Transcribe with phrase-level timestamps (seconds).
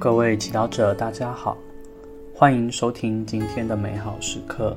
[0.00, 1.58] 各位祈祷者，大家好，
[2.32, 4.76] 欢迎收听今天的美好时刻。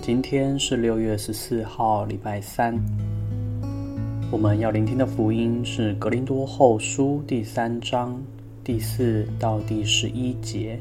[0.00, 2.74] 今天是六月十四号，礼拜三。
[4.30, 8.18] 我们要聆听的福音是《格林多后书》第三章
[8.64, 10.80] 第四到第十一节。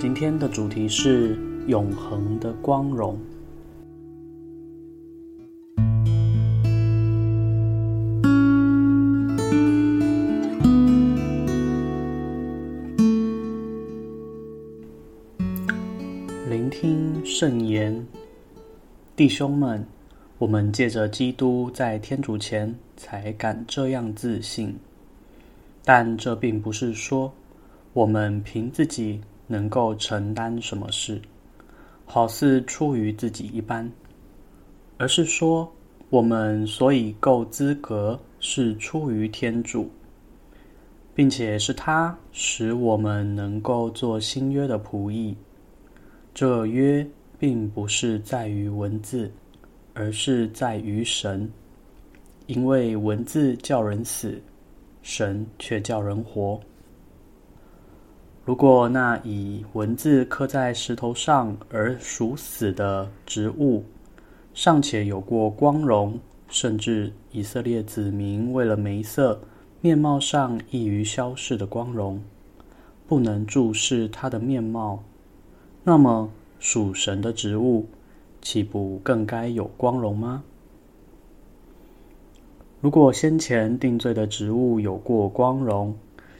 [0.00, 1.38] 今天的主题是
[1.68, 3.16] 永恒的光荣。
[19.16, 19.86] 弟兄们，
[20.38, 24.76] 我们借着基督在天主前才敢这样自信，
[25.84, 27.32] 但这并不是说
[27.92, 31.22] 我们凭自己能够承担什么事，
[32.04, 33.88] 好似出于自己一般，
[34.98, 35.72] 而是说
[36.10, 39.88] 我们所以够资格是出于天主，
[41.14, 45.36] 并且是他使我们能够做新约的仆役。
[46.34, 47.06] 这约
[47.38, 49.30] 并不是在于文字，
[49.92, 51.50] 而是在于神，
[52.46, 54.40] 因为文字叫人死，
[55.02, 56.58] 神却叫人活。
[58.44, 63.82] 如果那以文字刻在石头上而属死的植物，
[64.52, 66.18] 尚且有过光荣，
[66.48, 69.40] 甚至以色列子民为了梅瑟，
[69.80, 72.22] 面貌上易于消逝的光荣，
[73.06, 75.02] 不能注视他的面貌。
[75.82, 76.30] 那么，
[76.64, 77.84] 属神的植物，
[78.40, 80.44] 岂不更该有光荣吗？
[82.80, 85.94] 如果先前定罪的植物有过光荣，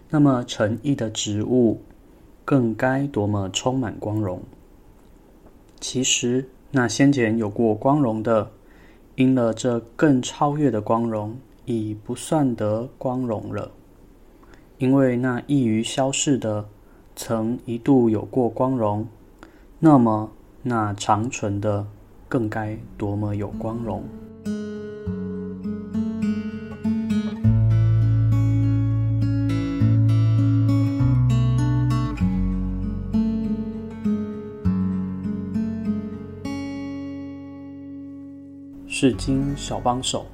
[0.08, 1.83] 那么诚意的植物
[2.42, 4.41] 更该多么充满光荣！
[5.78, 8.50] 其实，那先前有过光荣的，
[9.16, 13.70] 因了这更超越的光荣，已不算得光荣了，
[14.78, 16.66] 因为那易于消逝的，
[17.15, 19.06] 曾一度有过光荣。
[19.87, 20.31] 那么，
[20.62, 21.87] 那长存的
[22.27, 24.03] 更该多么有光荣！
[38.87, 40.25] 释经小帮手，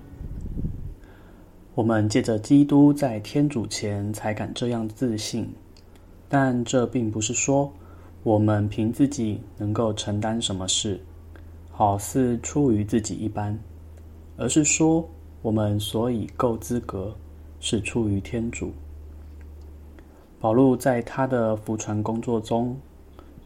[1.74, 5.52] 我们借着基督在天主前才敢这样自信，
[6.28, 7.72] 但这并不是说，
[8.22, 11.00] 我们凭自己能够承担什么事，
[11.70, 13.58] 好似出于自己一般，
[14.36, 15.08] 而是说
[15.40, 17.16] 我们所以够资格，
[17.60, 18.70] 是出于天主。
[20.38, 22.76] 保禄在他的福传工作中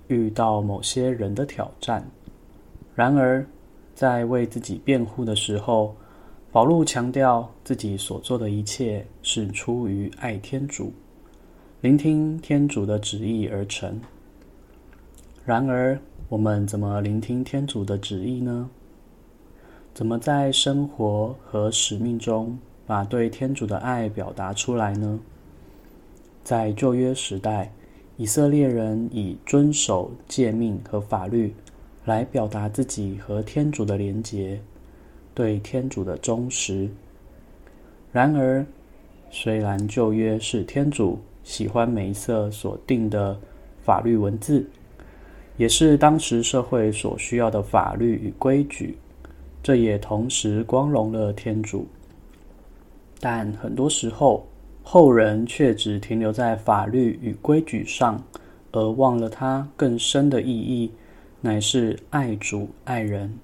[0.09, 2.05] 遇到某些人的挑战，
[2.97, 3.47] 然而
[3.95, 5.95] 在为自己辩护的时候，
[6.51, 10.93] 保禄强调自己所做的一切是出于爱天主，
[11.81, 14.01] 聆听天主的旨意而成。
[15.45, 15.99] 然而，
[16.31, 18.71] 我们怎么聆听天主的旨意呢？
[19.93, 25.21] 怎么在生活和使命中把对天主的爱表达出来呢？
[26.43, 27.71] 在旧约时代，
[28.17, 31.55] 以色列人以遵守诫命和法律
[32.07, 34.59] 来表达自己和天主的连结，
[35.35, 36.89] 对天主的忠实。
[38.13, 38.65] 然而，
[39.31, 43.39] 虽然旧约是天主喜欢梅瑟所定的
[43.83, 44.67] 法律文字，
[45.57, 48.97] 也是当时社会所需要的法律与规矩，
[49.63, 51.87] 这也同时光荣了天主。
[53.21, 54.47] 但很多时候，
[54.83, 58.23] 后人却只停留在法律与规矩上，
[58.73, 60.91] 而忘了它更深的意义，
[61.41, 63.39] 乃是爱主爱人。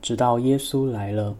[0.00, 1.36] 直到耶稣来了，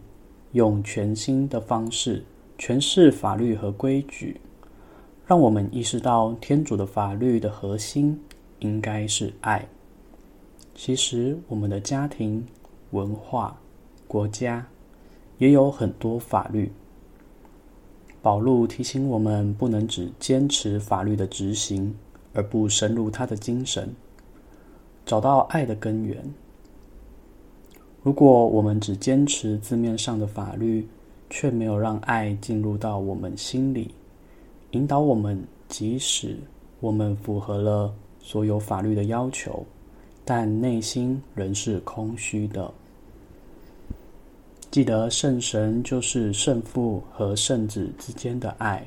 [0.52, 2.24] 用全新的方式
[2.58, 4.40] 诠释法律和规矩，
[5.24, 8.20] 让我们意识到天主的法律的核心。
[8.62, 9.68] 应该是爱。
[10.74, 12.46] 其实，我们的家庭、
[12.92, 13.60] 文化、
[14.08, 14.66] 国家
[15.38, 16.72] 也有很多法律。
[18.22, 21.94] 保禄提醒我们，不能只坚持法律的执行，
[22.32, 23.94] 而不深入它的精神，
[25.04, 26.32] 找到爱的根源。
[28.02, 30.86] 如果我们只坚持字面上的法律，
[31.28, 33.92] 却没有让爱进入到我们心里，
[34.70, 36.38] 引导我们，即使
[36.80, 37.92] 我们符合了。
[38.22, 39.66] 所有法律的要求，
[40.24, 42.72] 但内心仍是空虚的。
[44.70, 48.86] 记得圣神就是圣父和圣子之间的爱。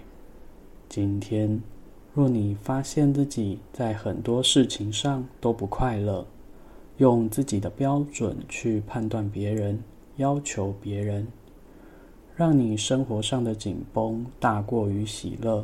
[0.90, 1.62] 今天，
[2.14, 6.26] 若你发现自己在很多事情上都不快乐，
[6.98, 9.78] 用自己的标准去判断别人，
[10.16, 11.28] 要求别人，
[12.36, 15.64] 让你生活上的紧绷大过于喜乐。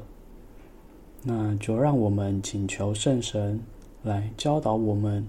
[1.24, 3.60] 那就让我们请求圣神
[4.04, 5.26] 来教导我们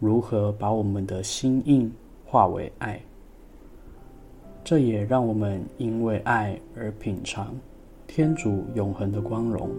[0.00, 1.92] 如何把我们的心印
[2.24, 3.00] 化为爱。
[4.64, 7.54] 这也让我们因为爱而品尝
[8.08, 9.70] 天主永恒的光荣。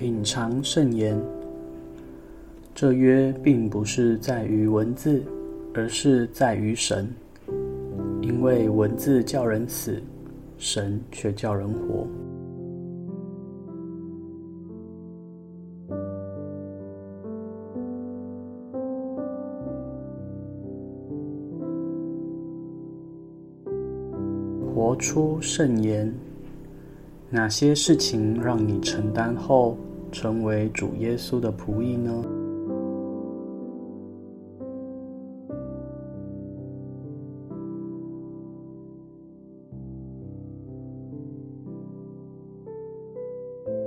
[0.00, 1.14] 品尝圣言。
[2.74, 5.22] 这约并不是在于文字，
[5.74, 7.06] 而是在于神。
[8.22, 10.02] 因为文字叫人死，
[10.56, 12.06] 神却叫人活。
[24.74, 26.10] 活出圣言。
[27.32, 29.76] 哪些事情让你承担后，
[30.10, 32.24] 成为主耶稣的仆役呢？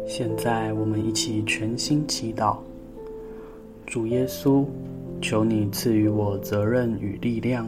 [0.06, 2.58] 现在，我们一起全心祈祷。
[3.88, 4.64] 主耶稣，
[5.20, 7.68] 求你赐予我责任与力量，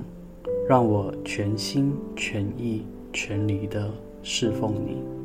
[0.69, 3.89] 让我全心全意全力的
[4.21, 5.24] 侍奉你。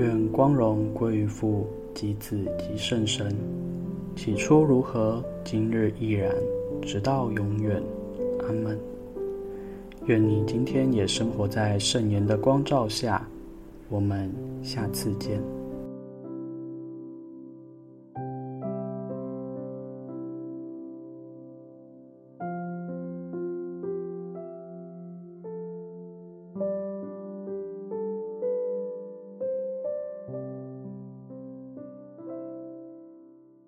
[0.00, 3.36] 愿光荣归于父及子及圣神，
[4.16, 6.34] 起初如何，今日亦然，
[6.80, 7.82] 直到永远。
[8.46, 8.78] 阿门。
[10.06, 13.28] 愿你今天也生活在圣言的光照下。
[13.90, 14.32] 我们
[14.62, 15.59] 下次见。